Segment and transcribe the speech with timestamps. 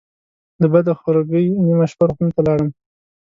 [0.61, 2.69] له بده خورګۍ نیمه شپه روغتون ته لاړم.